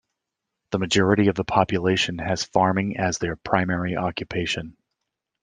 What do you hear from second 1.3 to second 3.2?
the population has farming as